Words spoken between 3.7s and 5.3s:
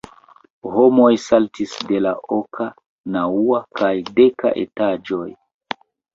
kaj deka etaĝoj.